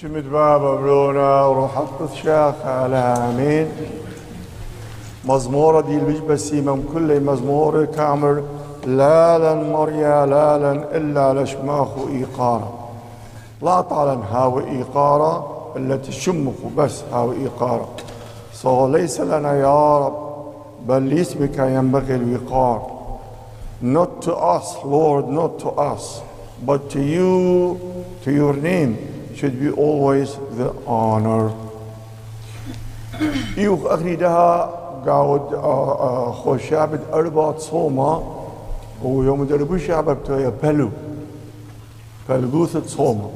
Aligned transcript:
شمت 0.00 0.24
بابا 0.24 0.74
برونا 0.74 1.44
وروح 1.44 1.78
اطلت 1.78 2.14
شاخ 2.14 2.54
على 2.66 2.96
امين 2.96 3.68
مزمورة 5.24 5.80
دي 5.80 5.96
البيج 5.96 6.20
بسيمم 6.22 6.82
كل 6.92 7.20
مزمور 7.20 7.84
كامل 7.84 8.44
لا 8.86 9.38
لن 9.38 9.72
مريا 9.72 10.26
لا 10.26 10.58
لن 10.58 10.84
إلا 10.92 11.42
لشماخ 11.42 11.88
إيقارة 12.12 12.72
لا 13.62 13.80
طالن 13.80 14.22
هاو 14.22 14.60
إيقارة 14.60 15.46
التي 15.76 16.12
شمخ 16.12 16.54
بس 16.76 17.02
هاو 17.12 17.32
إيقارة 17.32 17.88
صو 18.52 18.88
ليس 18.88 19.20
لنا 19.20 19.54
يا 19.54 19.98
رب 19.98 20.16
بل 20.88 21.14
لاسمك 21.14 21.58
ينبغي 21.58 22.14
الوقار. 22.14 22.96
Not 23.82 24.22
to 24.26 24.32
us 24.56 24.76
Lord 24.84 25.24
not 25.28 25.58
to 25.64 25.68
us 25.92 26.20
but 26.66 26.90
to 26.90 27.00
you 27.14 27.80
to 28.24 28.30
your 28.30 28.56
name. 28.56 29.15
Should 29.36 29.60
be 29.60 29.70
always 29.70 30.36
the 30.56 30.72
honor. 30.86 31.52
يوخ 33.56 33.86
أغريدها 33.86 34.70
قاود 35.06 35.56
خوشابد 36.34 37.00
أربعة 37.12 37.58
صومة 37.58 38.22
ويوم 39.02 39.44
دربو 39.44 39.78
شعب 39.78 40.10
بتويا 40.10 40.52
بلو 40.62 40.90
بلغوثة 42.28 42.86
صومة 42.86 43.30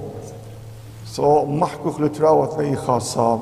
صو 1.06 1.44
محكوخ 1.44 2.00
لتراوة 2.00 2.56
ثي 2.56 2.76
خاصة 2.76 3.40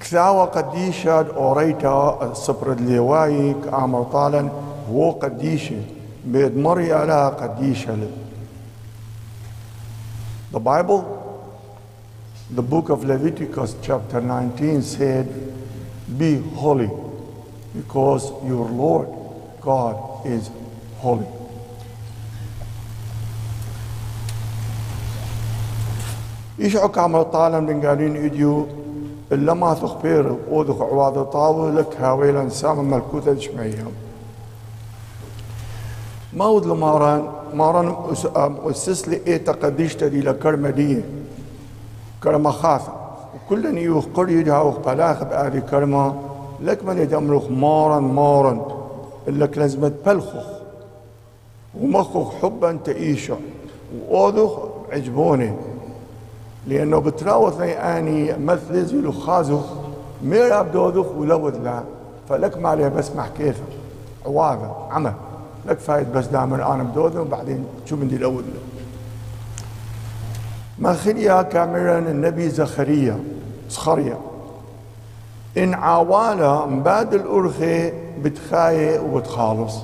كثاوة 0.00 0.44
قديشة 0.44 1.26
أوريتا 1.36 2.30
سبرد 2.34 2.80
ليواي 2.80 3.54
كأمر 3.64 4.02
طالا 4.02 4.48
هو 4.92 5.10
قديشة 5.10 5.82
بيد 6.24 6.56
مري 6.58 6.92
على 6.92 7.28
قديشة 7.40 7.96
The 10.51 10.59
Bible, 10.59 11.01
the 12.51 12.61
book 12.61 12.89
of 12.89 13.03
Leviticus 13.03 13.75
chapter 13.81 14.21
19 14.21 14.81
said, 14.81 15.27
be 16.17 16.39
holy 16.39 16.89
because 17.75 18.31
your 18.45 18.69
Lord 18.69 19.07
God 19.61 20.25
is 20.25 20.49
holy. 20.97 21.25
يشعك 26.59 26.97
عمل 26.97 27.25
طالم 27.31 27.63
من 27.63 27.85
قالين 27.85 28.15
إديو 28.15 28.67
إلا 29.31 29.53
ما 29.53 29.73
تخبير 29.73 30.35
ودخ 30.51 30.81
عواض 30.81 31.23
طاوة 31.23 31.71
لك 31.71 32.01
هاويلا 32.01 32.49
سام 32.49 32.91
ملكوتة 32.91 33.39
شمعيهم 33.39 33.91
ما 36.32 36.46
ود 36.46 36.66
لماران 36.66 37.28
ماران 37.54 37.94
أسس 38.64 39.08
لي 39.08 39.20
إيه 39.26 39.44
تقديش 39.44 39.94
تدي 39.94 40.20
لكرمة 40.20 40.70
دي. 40.70 41.02
كرمة 42.22 42.50
خاثة 42.50 42.92
وكل 43.34 43.78
يوخ 43.78 44.04
قريد 44.14 44.48
هاوخ 44.48 44.78
بلاخ 44.78 45.22
بآدي 45.24 45.60
كرمة 45.60 46.14
لك 46.60 46.84
من 46.84 46.98
يدمرخ 46.98 47.50
مارا 47.50 48.00
مارا 48.00 48.66
لك 49.26 49.58
لازمة 49.58 49.92
بلخخ 50.06 50.44
ومخخ 51.80 52.34
حبا 52.42 52.78
تعيشه. 52.84 53.36
وأوذخ 54.08 54.58
عجبوني. 54.92 55.52
لأنه 56.66 56.98
بتراوث 56.98 57.60
أني 57.60 58.36
مثل 58.38 58.84
زي 58.86 59.12
خازو 59.12 59.60
مير 60.22 60.60
أبدوذخ 60.60 61.06
ولوذ 61.16 61.56
لا. 61.58 61.82
فلك 62.28 62.58
ما 62.58 62.68
عليه 62.68 62.88
بس 62.88 63.10
محكيثه 63.16 63.62
عواذة 64.26 64.76
عمل. 64.90 65.12
لك 65.66 65.78
فايد 65.78 66.12
بس 66.12 66.26
دائما 66.26 66.74
أنا 66.74 66.82
بدوذه 66.82 67.20
وبعدين 67.20 67.64
شو 67.86 67.96
بدي 67.96 68.16
الأول؟ 68.16 68.44
ما 70.78 70.94
خليا 70.94 71.42
كاميرا 71.42 71.98
النبي 71.98 72.48
زخريا 72.48 73.20
زخريا. 73.70 74.18
إن 75.58 75.74
عوالا 75.74 76.66
مباد 76.66 77.14
الأرخي 77.14 77.92
بتخاي 78.22 78.98
وبتخالص. 78.98 79.74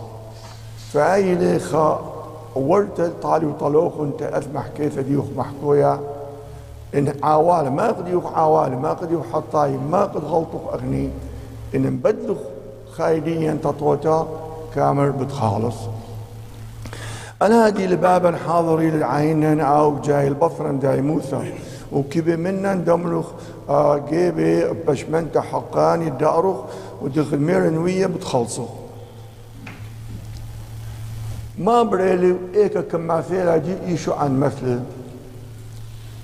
فأي 0.93 1.59
خا 1.59 2.13
ورت 2.55 3.13
طالي 3.23 3.47
وطلوخ 3.47 3.93
انت 4.01 4.23
أثمح 4.23 4.69
كيف 4.77 4.99
ديوخ 4.99 5.25
محكويا 5.37 6.01
إن 6.95 7.15
عوالا 7.23 7.71
ما 7.71 7.87
قد 7.87 8.09
يوخ 8.09 8.33
عوالا 8.35 8.77
ما 8.77 8.93
قد 8.93 9.11
يوخ 9.11 9.27
حطاي 9.33 9.71
ما 9.91 10.05
قد 10.05 10.25
غلطوخ 10.25 10.73
أغني. 10.73 11.11
إن 11.75 11.93
مبدلخ 11.93 12.39
خايديا 12.93 13.59
تطوتا 13.63 14.29
كامل 14.77 15.13
بتخالص. 15.13 15.77
أنا 17.43 17.67
هادي 17.67 17.87
لبابا 17.87 18.37
حاضري 18.37 18.91
للعين 18.91 19.61
أو 19.61 20.01
جاي 20.01 20.29
البصرا 20.29 20.79
جاي 20.83 21.01
موسى. 21.01 21.53
وكبي 21.93 22.37
منا 22.37 22.75
دمرخ 22.75 23.27
آه 23.69 23.99
جيبي 23.99 24.65
بشمنت 24.89 25.39
حقاني 25.39 26.11
دأرخ 26.11 26.57
ودخل 27.03 27.39
ميرنوية 27.39 28.07
بتخلصه. 28.07 28.69
ما 31.59 31.83
بريلي 31.83 32.37
ايكا 32.55 32.81
كما 32.81 33.21
فيلا 33.21 33.57
جي 33.57 33.75
إيشو 33.87 34.13
عن 34.13 34.41
مثل. 34.41 34.81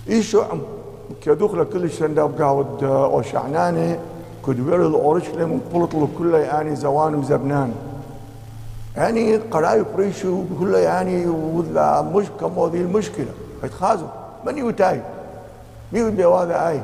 إيشو 0.08 0.40
عم 0.40 0.60
كدخل 1.22 1.64
كل 1.64 1.90
شندا 1.90 2.26
بقاود 2.26 2.84
أو 2.84 3.22
شعناني 3.22 3.96
كدوير 4.46 4.86
الاورشلم 4.86 5.60
وبلطلو 5.74 6.08
كله 6.18 6.38
يعني 6.38 6.76
زوان 6.76 7.12
مزبنان 7.12 7.72
يعني 8.96 9.36
قرايب 9.36 9.86
ريشو 9.96 10.42
كله 10.60 10.78
يعني 10.78 11.26
ولا 11.26 12.02
مش 12.02 12.26
كم 12.40 12.58
هذه 12.58 12.80
المشكلة؟ 12.80 13.30
اتخازوا 13.64 14.08
من 14.46 14.58
يوتاي 14.58 15.00
ميو 15.92 16.10
بيواذا 16.10 16.68
أي. 16.68 16.80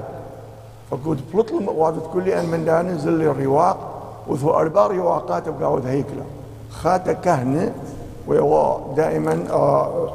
فقود 0.91 1.21
بلطل 1.35 1.69
وادت 1.69 2.03
كل 2.13 2.29
أن 2.29 2.47
من 2.47 2.65
داني 2.65 2.99
زل 2.99 3.23
الرواق 3.23 3.77
وذو 4.29 4.51
أربع 4.51 4.87
رواقات 4.87 5.49
بقاود 5.49 5.87
هيكله 5.87 6.25
خاتا 6.71 7.13
كهنه 7.13 7.73
ويوا 8.27 8.95
دائما 8.97 9.45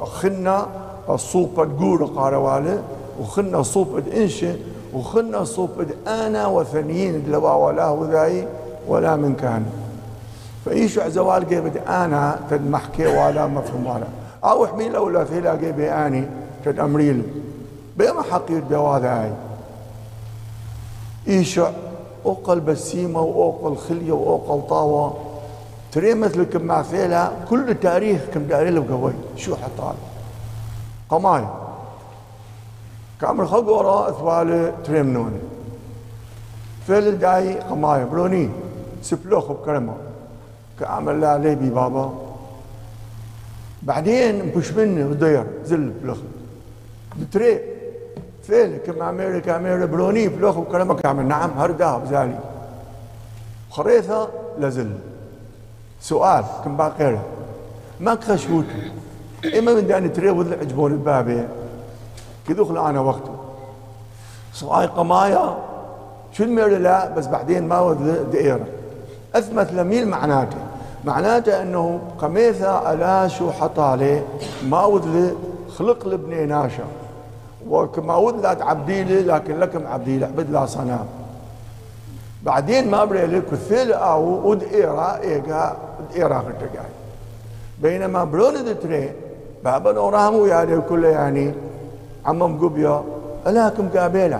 خنا 0.05 0.65
الصوبة 1.09 1.65
تقول 1.65 2.07
قارواله 2.07 2.83
وخنا 3.21 3.61
صوبة 3.63 4.03
انشي 4.15 4.51
وخنا 4.93 5.43
صوبة 5.43 5.87
أنا 6.07 6.47
وثنيين 6.47 7.23
لوا 7.27 7.51
ولا 7.53 7.89
وذاي 7.89 8.47
ولا 8.87 9.15
من 9.15 9.35
كان. 9.35 9.65
فايشو 10.65 11.09
زوال 11.09 11.49
قيبد 11.49 11.77
أنا 11.77 12.39
تد 12.49 12.69
محكي 12.69 13.07
ولا 13.07 13.47
مفهوم 13.47 13.87
ولا. 13.87 14.07
أو 14.43 14.67
حميل 14.67 14.97
ولا 14.97 15.23
ثيلا 15.23 15.51
قيبي 15.51 15.91
اني 15.91 16.27
تد 16.65 16.79
امريل 16.79 17.23
بما 17.97 18.21
حقير 18.21 18.61
بواذا 18.69 19.09
هاي. 19.09 19.31
ايشو 21.27 21.65
أوقل 22.25 22.59
بسيمة 22.59 23.21
وأوقل 23.21 23.77
خلية 23.77 24.11
وأوقل 24.11 24.67
طاوة. 24.67 25.17
تري 25.91 26.13
مثل 26.13 26.43
كم 26.43 26.61
معفيلة 26.61 27.31
كل 27.49 27.75
تاريخ 27.81 28.21
كم 28.33 28.43
داري 28.43 28.69
له 28.69 28.85
قوي 28.91 29.13
شو 29.35 29.55
حطال؟ 29.55 29.95
قماي. 31.09 31.45
كامل 33.21 33.47
خلق 33.47 33.69
وراء 33.69 34.09
أثوال 34.09 34.71
تريمنوني 34.83 35.39
فيل 36.87 37.19
داي 37.19 37.59
قماي. 37.59 38.05
بروني 38.05 38.49
سبلوخ 39.01 39.51
بكرمه. 39.51 39.93
عليه 40.81 41.53
بي 41.53 41.69
بابا. 41.69 42.13
بعدين 43.83 44.51
بش 44.55 44.71
مني 44.71 45.03
ودير 45.03 45.45
زل 45.65 45.91
بلخ 46.03 46.17
تري 47.31 47.59
فيل 48.43 48.77
كم 48.77 49.01
أمريكا 49.01 49.57
أمريكا 49.57 49.85
بروني 49.85 50.27
بلوخ 50.27 50.57
بكرمه 50.57 50.93
كعمل 50.93 51.25
نعم 51.25 51.51
هردا 51.57 51.97
بزالي 51.97 52.39
خريثة 53.69 54.29
لزل. 54.59 54.91
سؤال 56.01 56.43
كم 56.63 56.77
باقي 56.77 57.17
ما 57.99 58.15
كخشوت 58.15 58.65
إما 59.57 59.73
من 59.73 59.87
داني 59.87 60.09
تري 60.09 60.29
وذل 60.29 60.53
عجبون 60.53 60.91
البابي 60.91 61.47
كذوخ 62.47 62.71
أنا 62.71 62.99
وقته. 62.99 63.35
صواي 64.53 64.85
قمايا 64.85 65.57
شو 66.31 66.43
المير 66.43 66.77
لا 66.77 67.09
بس 67.09 67.27
بعدين 67.27 67.67
ما 67.67 67.79
وذل 67.79 68.25
اثمت 69.35 69.71
لميل 69.71 70.07
معناته. 70.07 70.57
معناته 71.05 71.61
أنه 71.61 71.99
قميثة 72.19 72.93
ألا 72.93 73.27
شو 73.27 73.51
حطالي 73.51 74.21
ما 74.69 74.85
وذل 74.85 75.35
خلق 75.77 76.07
لبني 76.07 76.45
ناشا. 76.45 76.83
وكما 77.69 78.15
وذل 78.15 78.45
عبديلي 78.45 79.21
لكن 79.21 79.59
لكم 79.59 79.87
عبديلي 79.87 80.25
عبد 80.25 80.49
لا 80.51 80.65
صنام 80.65 81.05
بعدين 82.43 82.91
ما 82.91 83.05
بري 83.05 83.25
لك 83.25 83.53
الثيل 83.53 83.93
أو 83.93 84.49
ود 84.49 84.63
إيرا 84.63 85.19
ايجا 85.21 85.77
إيرا 86.15 86.37
غتقاي 86.37 86.91
بينما 87.81 88.23
برون 88.23 88.79
تري 88.79 89.11
بابا 89.63 89.91
نورامو 89.91 90.45
يعني 90.45 90.81
كله 90.81 91.07
يعني 91.07 91.53
عمم 92.25 92.65
قبيا 92.65 93.03
الاكم 93.47 93.89
قابيلا 93.89 94.39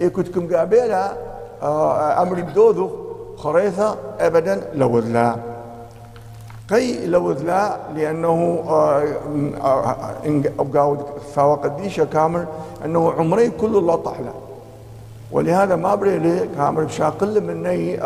إيه 0.00 0.08
كنتكم 0.08 0.56
قابيلا 0.56 1.12
آه 1.62 2.22
امري 2.22 2.42
خريثة 3.36 3.96
ابدا 4.20 4.60
لو 4.74 4.98
لا. 4.98 5.36
قي 6.70 7.06
لو 7.06 7.30
ذلا 7.32 7.76
لأنه 7.94 8.62
قاود 10.74 10.98
ثاوى 11.34 11.56
قديشة 11.56 12.04
كامل 12.04 12.46
أنه 12.84 13.12
عمري 13.12 13.50
كله 13.50 13.80
لا 13.82 13.96
طحله 13.96 14.32
ولهذا 15.32 15.76
ما 15.76 15.94
بري 15.94 16.48
كامل 16.56 16.84
بشاقل 16.84 17.40
مني 17.40 17.98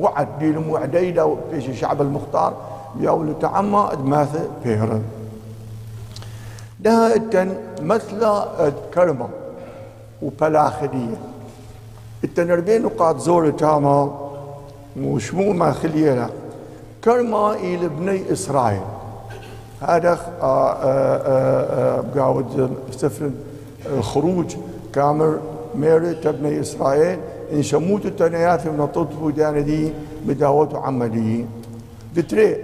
وعد 0.00 0.28
ديلم 0.38 0.70
وعديدا 0.70 1.36
في 1.50 1.68
الشعب 1.68 2.00
المختار 2.02 2.52
بيقول 2.96 3.34
تعمى 3.40 3.88
أدماث 3.92 4.48
بيهرن 4.64 5.02
ده 6.80 7.14
مثل 7.82 8.28
كرمه 8.94 9.28
وبلاخدية. 10.22 11.16
التنربين 12.24 12.82
نقاط 12.82 13.18
زور 13.18 13.50
تاما 13.50 14.30
وشمو 15.00 15.52
ما 15.52 15.72
خلينا 15.72 16.30
كرما 17.04 17.54
إلى 17.54 17.88
بني 17.88 18.32
إسرائيل. 18.32 18.80
هذا 19.80 20.18
قاود 22.16 22.76
سفر 22.90 23.30
الخروج 23.86 24.56
كامر 24.94 25.38
ميري 25.74 26.14
تبني 26.14 26.60
إسرائيل. 26.60 27.18
إن 27.52 27.62
شموت 27.62 28.06
التنيات 28.06 28.66
من 28.66 28.80
الطب 28.80 29.34
دي 29.64 29.92
بداوت 30.26 30.74
عملي 30.74 31.44
دتري 32.16 32.56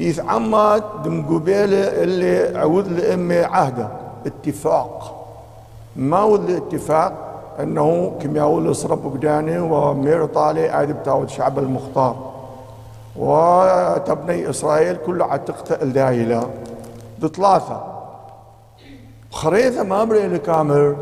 إذ 0.00 0.20
عمد 0.20 0.82
دم 1.04 1.26
قبيلة 1.26 2.02
اللي 2.02 2.58
عود 2.58 2.88
لأمي 2.88 3.38
عهده 3.38 3.88
اتفاق. 4.26 5.26
ما 5.96 6.18
هو 6.18 6.36
الاتفاق 6.36 7.27
أنه 7.60 8.12
كما 8.20 8.38
يقول 8.38 8.76
صرب 8.76 9.12
قداني 9.12 9.58
ومير 9.58 10.26
طالي 10.26 10.68
عاد 10.68 10.90
بتاود 10.92 11.24
الشعب 11.24 11.58
المختار. 11.58 12.16
وتبني 13.16 14.50
إسرائيل 14.50 14.96
كله 15.06 15.24
على 15.24 15.40
تقتل 15.46 15.92
دايلة 15.92 16.50
بثلاثة. 17.22 17.82
خريطة 19.30 19.82
ما 19.82 20.04
بري 20.04 20.38
كامل. 20.38 20.96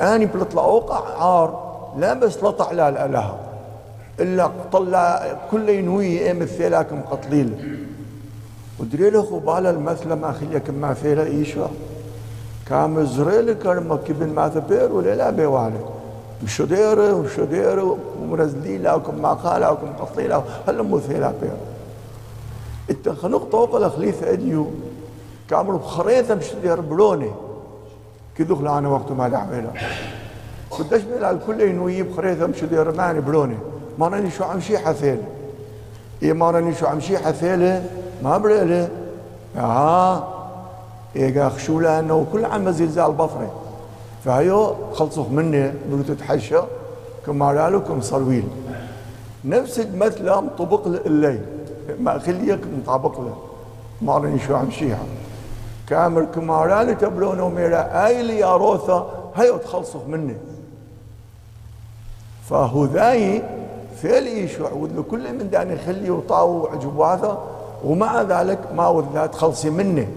أني 0.00 0.26
بلطلع 0.26 0.64
أوقع 0.64 1.24
عار. 1.24 1.68
لا 1.98 2.14
بس 2.14 2.44
لطع 2.44 2.72
لا 2.72 2.88
الأله 2.88 3.38
إلا 4.20 4.50
طلع 4.72 5.36
كل 5.50 5.68
ينوي 5.68 6.06
إيه 6.06 6.32
مثلاكم 6.32 7.00
قتليل. 7.10 7.78
ودري 8.80 9.10
له 9.10 9.22
خبال 9.22 9.66
المثل 9.66 10.12
ما 10.12 10.32
خليك 10.32 10.70
ما 10.70 10.94
فيلا 10.94 11.22
كامل 12.68 13.06
زريل 13.06 13.52
كبن 14.08 14.28
ما 14.34 14.48
ثبير 14.48 14.92
ولا 14.92 15.14
لا 15.14 15.30
بيوالي 15.30 15.80
وشو 16.44 16.64
ديره 16.64 17.14
وشو 17.14 17.44
ديره 17.44 17.98
ومرزليلا 18.22 18.94
وكم 18.94 19.22
ما 19.22 19.32
قال 19.32 19.64
وكم 19.64 19.92
قصيلا 20.00 20.42
هل 20.68 20.82
مثيلا 20.82 21.32
بير 21.42 21.56
إنت 22.90 23.08
خنق 23.08 23.44
طوق 23.50 23.76
الخليفة 23.76 24.32
إديو. 24.32 24.66
كامل 25.50 25.80
خريطة 25.80 26.34
مش 26.34 26.46
دير 26.62 26.80
بروني 26.80 27.30
كدوخ 28.38 28.60
أنا 28.60 28.88
وقت 28.88 29.12
ما 29.12 29.28
دعمنا 29.28 29.72
قداش 30.70 31.02
بيلا 31.02 31.30
الكل 31.30 31.60
ينوي 31.60 32.02
بخريطة 32.02 32.46
مش 32.46 32.64
دير 32.64 32.92
ماني 32.92 33.20
بروني 33.20 33.56
ما 33.98 34.08
راني 34.08 34.30
شو 34.30 34.44
عم 34.44 34.60
شي 34.60 34.78
حثيلة 34.78 35.22
إيه 36.22 36.32
ما 36.32 36.50
راني 36.50 36.74
شو 36.74 36.86
عم 36.86 37.00
شي 37.00 37.18
حثيلة 37.18 37.84
ما 38.22 38.38
بريلة 38.38 38.88
ها 39.56 40.37
إيه 41.16 41.48
خشولة 41.48 41.98
أنه 41.98 42.26
كل 42.32 42.44
عام 42.44 42.70
زلزال 42.70 43.12
بصري 43.12 43.48
فهيو 44.24 44.74
خلصوا 44.92 45.24
مني 45.30 45.72
بدو 45.90 46.14
تتحشى 46.14 46.60
كما 47.26 47.62
قالوا 47.62 47.80
كم 47.80 48.00
صرويل. 48.00 48.44
نفس 49.44 49.80
المثل 49.80 50.30
مطبق 50.30 50.86
الليل 50.86 51.40
ما 52.00 52.18
خليك 52.18 52.60
مطابق 52.78 53.20
له. 53.20 53.36
ما 54.02 54.18
راني 54.18 54.38
شو 54.38 54.54
عم 54.54 54.70
شيها. 54.70 55.02
كامل 55.86 56.24
كما 56.34 56.58
قالوا 56.58 56.94
تبلون 56.94 57.40
وميرا 57.40 58.06
اي 58.06 58.22
لي 58.22 58.56
روثا 58.56 59.30
هيو 59.36 59.56
تخلصوا 59.56 60.00
مني. 60.08 60.36
فهو 62.50 62.84
ذاي 62.84 63.42
فيلي 64.02 64.48
شو 64.48 64.66
عود 64.66 65.04
كل 65.10 65.32
من 65.32 65.50
داني 65.50 65.76
خلي 65.76 66.10
وطاو 66.10 66.66
عجبواثا 66.66 67.44
ومع 67.84 68.22
ذلك 68.22 68.58
ما 68.76 68.88
ود 68.88 69.30
تخلصي 69.30 69.70
مني. 69.70 70.08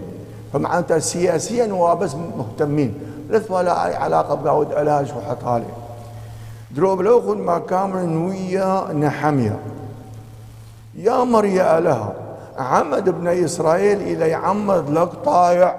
فمعناتها 0.53 1.00
سياسيا 1.00 1.74
وبس 1.74 2.15
مهتمين. 2.38 2.94
لث 3.30 3.51
ولا 3.51 3.86
أي 3.86 3.95
علاقة 3.95 4.36
بقاود 4.36 4.74
علاج 4.74 5.13
وحطالي 5.18 5.65
دروب 6.71 7.01
لوخن 7.01 7.38
ما 7.38 7.59
كامر 7.59 8.00
نوية 8.00 8.92
نحمية. 8.92 9.59
يا 10.95 11.24
مريا 11.24 11.80
لها. 11.80 12.13
عمد 12.57 13.07
ابن 13.07 13.27
إسرائيل 13.27 14.01
إلى 14.01 14.30
يعمد 14.30 14.89
لك 14.89 15.09
طايع. 15.25 15.75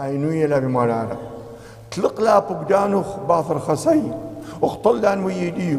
أي 0.00 0.16
نوية 0.16 0.46
لبمالانا 0.46 1.16
تلق 1.90 2.20
لا 2.20 2.38
بقدانو 2.38 3.02
باثر 3.28 3.58
خسي. 3.58 4.02
واختل 4.60 5.00
لأن 5.00 5.24
ويديو. 5.24 5.78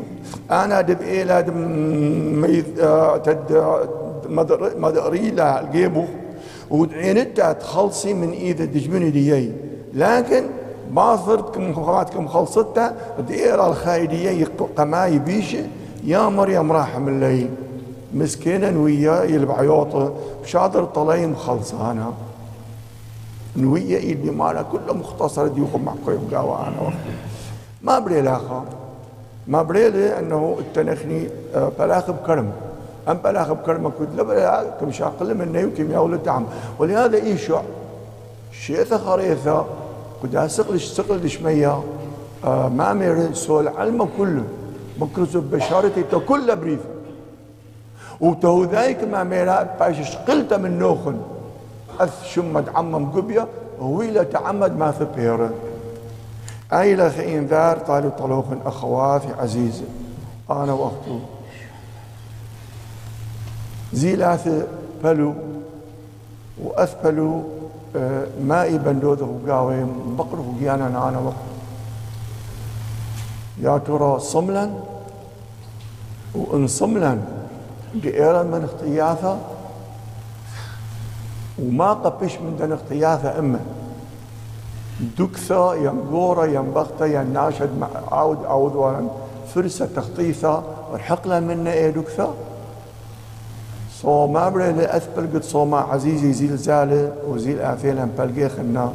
أنا 0.52 0.82
دب 0.82 1.02
إيلا 1.02 1.42
دب 1.42 1.58
ميث 2.42 2.80
آه، 2.80 3.18
تد 3.18 3.64
مدري 4.78 5.30
لا 5.32 5.62
الجيبو 5.62 6.06
ودعينتا 6.70 7.54
تخلصي 7.54 8.14
من 8.14 8.32
ايذا 8.32 8.66
دجمني 8.66 9.10
ديي 9.10 9.52
لكن 9.94 10.44
باصرتكم 10.92 11.74
خواتكم 11.74 12.28
خلصتها 12.28 12.96
دير 13.28 13.68
الخايدية 13.68 14.48
قماي 14.78 15.20
بيشة 15.20 15.64
يا 16.04 16.30
مريم 16.30 16.72
راح 16.72 16.98
من 16.98 17.20
لي 17.20 17.50
مسكينة 18.14 18.82
ويا 18.82 19.24
يلبع 19.24 19.58
عيوطه 19.60 20.14
شاطر 20.46 20.86
طليم 20.86 21.36
خلصانة 21.36 22.14
نوية 23.58 23.98
إيدي 23.98 24.32
مالا 24.32 24.62
كله 24.62 24.94
مختصر 24.94 25.48
ديوكم 25.48 25.86
مع 25.86 25.94
قيم 26.08 26.28
قاوة 26.34 26.68
أنا 26.68 26.94
ما 27.84 28.00
بري 28.00 28.22
لاخا 28.22 28.66
ما 29.48 29.62
بري 29.62 29.90
لي 29.90 30.20
أنه 30.20 30.58
التنخني 30.60 31.28
آه، 31.56 31.72
بلاخ 31.80 32.12
بكرم. 32.12 32.52
أم 33.10 33.18
بلاخ 33.24 33.52
بكرم 33.52 33.92
كنت 34.00 34.10
لبلا 34.18 34.64
كم 34.80 34.92
شاقل 34.92 35.38
مني 35.38 35.66
وكم 35.66 35.92
يا 35.92 36.00
ولد 36.00 36.28
عم. 36.28 36.46
ولهذا 36.80 37.18
إيشع 37.18 37.62
شيثة 38.52 38.98
خريثة 38.98 39.66
قد 40.24 40.48
سقلش 40.48 40.86
سقلش 40.86 41.42
ميا 41.42 41.82
آه 42.46 42.70
ما 42.70 42.94
مير 42.94 43.34
سول 43.34 43.68
علمه 43.68 44.08
كله 44.18 44.44
بكرزو 45.00 45.42
بشارتي 45.42 46.04
تو 46.04 46.20
كله 46.20 46.54
بريف. 46.54 46.80
وتو 48.22 48.64
ذاك 48.64 49.04
ما 49.04 49.24
ميرا 49.24 49.64
باش 49.80 50.10
شقلت 50.10 50.54
من 50.54 50.80
نوخن. 50.80 51.18
أث 52.00 52.24
شمد 52.26 52.70
عمم 52.76 53.12
قبية 53.12 53.48
ويلا 53.82 54.24
تعمد 54.24 54.78
ما 54.78 54.92
ثبير 54.92 55.50
أي 56.74 56.96
لخين 56.96 57.46
ذار 57.46 57.78
طالوا 57.78 58.10
طلوخن 58.10 58.60
أخواتي 58.66 59.28
عزيزة 59.40 59.84
أنا 60.50 60.74
وقتو 63.94 63.98
زيلاث 63.98 64.50
بلو 65.04 65.34
وأثبلوا 66.64 67.44
مائي 68.44 68.78
بندوده 68.78 69.26
وقاوي 69.26 69.86
بقر 70.18 70.40
وقيانا 70.40 70.88
أنا 70.88 71.20
وقت. 71.20 71.36
يا 73.62 73.78
ترى 73.78 74.20
صملا؟ 74.20 74.70
وإن 76.36 76.68
صملا 76.68 77.18
بإيرا 77.96 78.44
من 78.44 78.64
اختياثة؟ 78.64 79.38
وما 81.60 81.94
قبش 81.94 82.38
من 82.38 82.58
دن 82.60 82.72
اختياثة 82.72 83.40
إما 83.40 83.60
دكثة 85.20 85.76
ينقورة 85.76 86.46
ينبغتة 86.46 87.06
يناشد 87.06 87.70
عاود 88.12 88.76
وان 88.76 89.10
فرصة 89.56 89.86
تخطيثة 89.96 90.64
والحقلة 90.92 91.40
منا 91.40 91.74
إيه 91.74 91.90
دكثة؟ 91.90 92.34
صو 94.02 94.28
ما 94.28 94.50
بري 94.50 94.72
لأثبل 94.72 95.26
قد 95.34 95.44
صوما 95.44 95.78
عزيزي 95.78 96.34
زيل 96.34 96.58
زالة 96.58 97.12
وزيل 97.28 97.62
آفيلا 97.62 98.08
بلقي 98.18 98.50
خنا. 98.50 98.94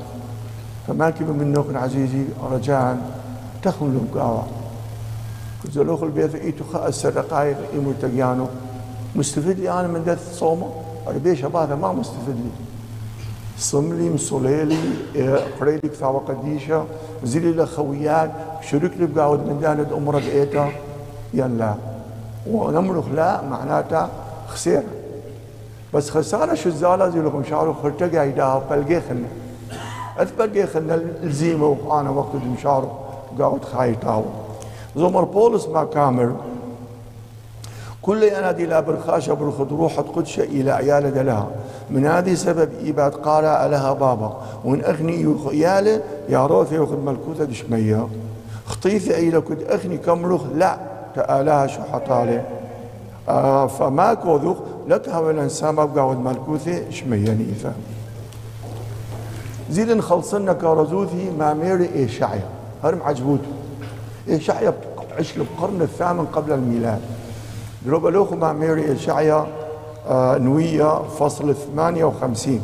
فما 0.87 1.11
كيف 1.11 1.28
من 1.28 1.52
نوكن 1.52 1.76
عزيزي 1.76 2.25
رجاء 2.52 2.97
تخن 3.62 3.87
لهم 3.94 4.09
قاوة. 4.14 4.47
كزلوخ 5.64 6.02
البيت 6.02 6.35
إيتو 6.35 6.64
خأس 6.73 7.06
الرقايق 7.06 7.56
إيمو 7.75 7.92
تقيانو 8.02 8.47
مستفيد 9.14 9.61
لي 9.61 9.71
أنا 9.71 9.88
من 9.88 10.04
دث 10.04 10.38
صوما 10.38 10.66
ربيش 11.06 11.44
هذا 11.44 11.75
ما 11.75 11.92
مستفيد 11.92 12.37
لي. 12.37 12.50
صملي 13.59 14.14
مصليلي 14.14 14.78
قريلك 15.61 15.92
ثاوة 15.92 16.21
قديشة 16.21 16.85
زيلي 17.25 17.52
لخويات 17.52 18.30
شرك 18.71 18.92
لي 18.99 19.06
بقاود 19.06 19.38
من 19.49 19.61
داند 19.61 19.92
أمرد 19.92 20.23
إيتا. 20.23 20.68
يلا. 21.35 21.75
ونمرخ 22.50 23.09
لا 23.14 23.42
معناتها 23.42 24.09
خسيرة 24.52 24.82
بس 25.94 26.11
خسارة 26.11 26.54
شو 26.54 26.68
الزالة؟ 26.68 27.09
زي 27.09 27.21
لكم 27.21 27.44
شعروا 27.44 27.75
خرتقى 27.82 28.28
يداها 28.28 28.62
بلقي 28.71 29.00
خلنا. 29.00 29.28
أثبلقي 30.18 30.66
خلنا 30.66 31.02
الزيمة 31.23 31.76
وأنا 31.87 32.11
وقت 32.11 32.35
المشارو 32.35 32.88
قاعد 33.38 33.64
خايتاو 33.64 34.23
زمر 34.97 35.25
بولس 35.25 35.68
ما 35.68 35.85
كامل 35.85 36.35
كل 38.02 38.23
ينادي 38.23 38.66
لا 38.66 38.80
برخاشة 38.80 39.32
برخد 39.32 39.73
روح 39.73 40.00
قدشة 40.00 40.42
إلى 40.42 40.71
عيالة 40.71 41.23
لها. 41.23 41.47
من 41.90 42.06
هذه 42.06 42.35
سبب 42.35 42.68
إيباد 42.85 43.14
قارع 43.14 43.66
لها 43.66 43.92
بابا. 43.92 44.37
وإن 44.64 44.85
أغني 44.85 45.37
ياله 45.52 46.02
يا 46.28 46.47
روث 46.47 46.73
ياخذ 46.73 46.97
ملكوتة 46.97 47.44
دشمية. 47.44 48.09
خطيثة 48.66 49.18
إلى 49.18 49.40
كد 49.40 49.62
أغني 49.62 49.97
كمرخ 49.99 50.40
لا 50.54 50.78
تآلها 51.14 51.66
شو 51.66 51.82
حطالي 51.92 52.42
فما 53.79 54.14
كوذوخ 54.14 54.57
لك 54.88 55.09
هوا 55.09 55.31
الإنسان 55.31 55.75
بقى 55.75 56.14
ملكوتة 56.14 56.91
شمية 56.91 57.31
نيفا 57.31 57.75
زيد 59.71 59.91
نخلصنا 59.91 60.52
كارزوثي 60.52 61.31
مع 61.38 61.55
ميري 61.55 61.88
إيشعيا 61.95 62.49
هرم 62.85 63.02
عجبوته 63.02 63.49
إيشعيا 64.29 64.75
عش 65.19 65.37
القرن 65.37 65.83
الثامن 65.83 66.26
قبل 66.26 66.52
الميلاد. 66.52 67.00
دروب 67.87 68.07
لوخو 68.07 68.37
مع 68.37 68.52
ميري 68.52 68.93
إشعيا 68.93 69.47
آه 70.09 70.38
نوية 70.38 71.02
فصل 71.02 71.55
58 71.55 72.61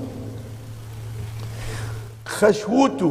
خشوتو. 2.27 3.11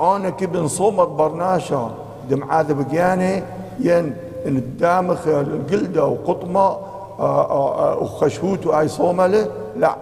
أنا 0.00 0.30
كبن 0.30 0.68
صومت 0.68 1.08
برناشا 1.08 1.94
دم 2.30 2.44
عاذب 2.44 2.88
بقياني 2.88 3.42
ين 3.80 4.16
الدامخ 4.46 5.26
القلدة 5.28 6.04
وقطمة 6.06 6.60
آه، 6.60 7.50
آه، 7.50 7.92
آه، 7.92 7.98
وخشوتو 7.98 8.78
اي 8.80 8.88
صوملة 8.88 9.48
لا. 9.76 9.96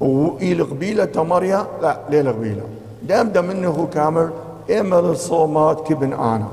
وإلى 0.00 0.62
قبيلة 0.62 1.04
تمريا 1.04 1.66
لا 1.82 1.98
ليلة 2.10 2.30
قبيلة 2.30 2.62
دام 3.02 3.28
دم 3.28 3.50
إنه 3.50 3.88
كامل 3.94 4.30
امل 4.70 4.98
الصومات 4.98 5.88
كبن 5.88 6.12
آنا. 6.12 6.46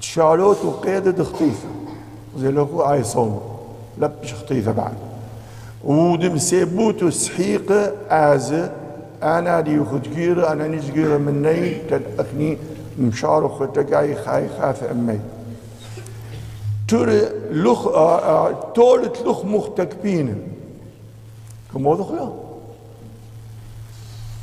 تشالوت 0.00 0.64
وقيدة 0.64 1.24
خطيفة 1.24 1.68
زي 2.38 2.50
لو 2.50 2.82
آي 2.92 3.04
صوم 3.04 3.40
لبش 3.98 4.34
خطيفة 4.34 4.72
بعد. 4.72 4.92
ودم 5.84 6.38
سيبوتو 6.38 7.10
سحيقة 7.10 7.92
آزة 8.10 8.72
أنا 9.22 9.60
دي 9.60 9.84
خدقيرة 9.84 10.52
أنا 10.52 10.68
نجقيرة 10.68 11.16
مني 11.16 11.74
تدأخني 11.90 12.58
مشارخ 12.98 13.58
تقعي 13.74 14.14
خاي 14.14 14.48
خاف 14.60 14.84
أمي. 14.84 15.20
ترى 16.88 17.20
لخ 17.50 17.86
آه 17.86 18.18
آه 18.18 18.72
تولت 18.74 19.22
لخ 19.26 19.44
مختكبين 19.44 20.48
كم 21.72 21.94
دخلا 21.94 22.32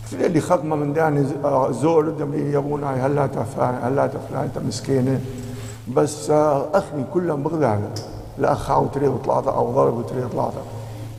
في 0.06 0.26
اللي 0.26 0.42
خدمة 0.42 0.76
من 0.76 0.94
داني 0.94 1.26
آه 1.44 1.72
زور 1.72 2.10
دم 2.10 2.54
يبونا 2.54 3.06
هلا 3.06 3.28
تفلان 3.28 3.80
هلا 3.84 4.08
تفلان 4.08 4.44
أنت 4.44 4.58
مسكينه 4.58 5.22
بس 5.88 6.30
اخني 6.30 7.04
كلهم 7.14 7.44
بغداد 7.44 8.00
الاخ 8.40 8.72
أو 8.72 8.88
تريد 8.88 9.18
طلعت 9.26 9.48
أو 9.48 9.72
ضرب 9.72 9.98
وتريد 9.98 10.30
طلعت 10.30 10.54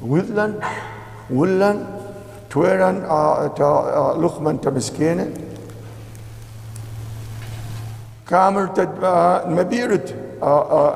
ولن 0.07 0.55
ولن 1.31 1.87
تويرن 2.51 2.97
لخمن 4.25 4.61
تمسكينه 4.61 5.31
كامل 8.29 8.75
تدبا 8.75 9.49
مبيرت. 9.49 10.15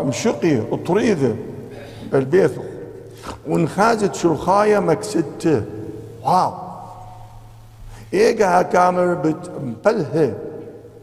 مشقي 0.02 0.60
طريذة 0.86 1.36
بالبيت 2.12 2.50
ونخازت 3.48 4.14
شرخاية 4.14 4.78
مكسدته 4.78 5.62
واو. 6.24 6.52
ايجا 8.14 8.62
كامل 8.62 9.14
بتمبلها 9.14 10.34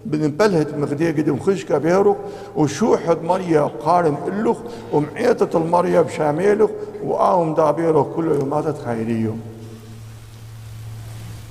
بنبلهت 0.05 0.73
مغدية 0.73 1.11
قد 1.11 1.29
مخشكة 1.29 1.77
بيرو 1.77 2.15
وشوحد 2.55 3.23
مريا 3.23 3.61
قارم 3.61 4.17
إلوخ. 4.27 4.57
ومعيطة 4.93 5.57
المريا 5.57 6.01
بشاميلوخ. 6.01 6.69
وآهم 7.03 7.53
دابيرو 7.53 8.03
كله 8.03 8.35
يوماتت 8.35 8.77
خيريو 8.85 9.33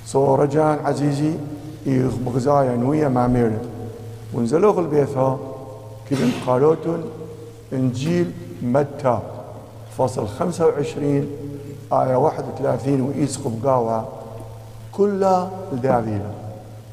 سو 0.05 0.35
رجان 0.35 0.79
عزيزي 0.85 1.33
بغزايا 2.25 2.75
نوية 2.75 3.07
مع 3.07 3.27
ميرت 3.27 3.61
ونزلوغ 4.33 4.79
البيثا 4.79 5.39
كيف 6.09 6.49
قالوتن 6.49 7.01
إنجيل 7.73 8.31
متى؟ 8.61 9.19
فصل 9.97 10.27
25 10.27 11.27
آية 11.93 12.15
31 12.15 13.01
وإيس 13.01 13.37
قبقاوة 13.37 14.07
كلها 14.91 15.49
الدعويلة 15.71 16.31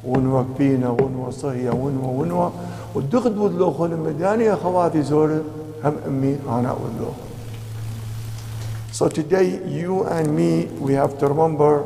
ونوى 0.07 0.45
بينا 0.59 0.91
ونوى 0.91 1.33
صهية 1.33 1.71
ونوى 1.71 2.15
ونوى. 2.21 2.51
ودخد 2.95 3.39
ودلوخ 3.39 3.81
المداني 3.81 4.45
يا 4.45 4.55
خواتي 4.55 5.03
زور 5.03 5.41
هم 5.85 5.95
أمي 6.07 6.39
أنا 6.49 6.73
ودلوخ 6.73 7.15
So 8.93 9.09
today 9.09 9.59
you 9.67 10.05
and 10.05 10.37
me 10.37 10.67
we 10.79 10.93
have 10.93 11.19
to 11.19 11.27
remember 11.27 11.83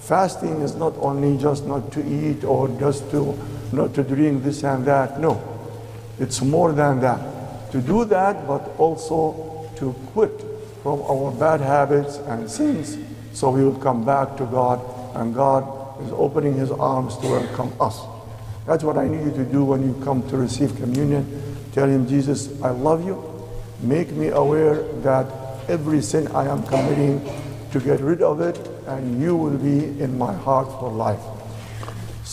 fasting 0.00 0.60
is 0.62 0.74
not 0.74 0.94
only 1.00 1.36
just 1.38 1.64
not 1.64 1.92
to 1.92 2.00
eat 2.04 2.42
or 2.44 2.66
just 2.80 3.08
to 3.12 3.38
not 3.72 3.94
to 3.94 4.02
drink 4.02 4.42
this 4.42 4.64
and 4.64 4.84
that. 4.84 5.20
No, 5.20 5.40
it's 6.20 6.42
more 6.42 6.72
than 6.72 7.00
that. 7.00 7.72
To 7.72 7.80
do 7.80 8.04
that, 8.04 8.46
but 8.46 8.68
also 8.78 9.68
to 9.76 9.92
quit 10.12 10.44
from 10.82 11.02
our 11.02 11.30
bad 11.32 11.60
habits 11.60 12.16
and 12.18 12.50
sins 12.50 12.98
so 13.32 13.50
we 13.50 13.64
will 13.64 13.78
come 13.78 14.04
back 14.04 14.36
to 14.36 14.44
God 14.46 14.80
and 15.16 15.34
God 15.34 15.64
is 16.02 16.12
opening 16.12 16.54
his 16.54 16.70
arms 16.70 17.16
to 17.18 17.26
welcome 17.26 17.72
us. 17.80 18.00
That's 18.66 18.84
what 18.84 18.96
I 18.96 19.08
need 19.08 19.24
you 19.24 19.32
to 19.32 19.44
do 19.44 19.64
when 19.64 19.82
you 19.82 19.98
come 20.04 20.28
to 20.28 20.36
receive 20.36 20.76
communion. 20.76 21.24
Tell 21.72 21.88
him, 21.88 22.06
Jesus, 22.06 22.60
I 22.62 22.70
love 22.70 23.04
you. 23.04 23.22
Make 23.80 24.10
me 24.10 24.28
aware 24.28 24.82
that 25.02 25.26
every 25.68 26.02
sin 26.02 26.28
I 26.28 26.46
am 26.46 26.62
committing 26.64 27.22
to 27.72 27.80
get 27.80 28.00
rid 28.00 28.22
of 28.22 28.40
it 28.40 28.58
and 28.86 29.20
you 29.20 29.36
will 29.36 29.56
be 29.56 30.00
in 30.00 30.18
my 30.18 30.34
heart 30.34 30.68
for 30.80 30.90
life. 30.90 31.39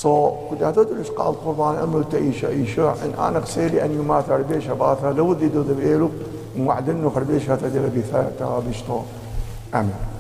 So 0.04 0.10
كنت 0.50 0.64
أتدرس 0.64 1.10
قال 1.10 1.36
قربان 1.46 1.76
أمر 1.76 2.04
تأيشا 2.04 2.50
إيشا 2.50 2.96
إن 3.06 3.14
أنا 3.20 3.40
قسيري 3.40 3.86
أن 3.86 3.92
يمات 3.92 4.30
عربيش 4.30 4.70
أباثا 4.70 5.12
لو 5.18 5.34
دي 5.34 5.48
دو 5.48 5.62
دبئيلو 5.62 6.10
خربيش 7.10 7.50
هتا 7.50 7.68
دي 7.68 7.80
لبيثا 7.80 8.32
بيشتو 8.68 9.02
آمين. 9.76 10.17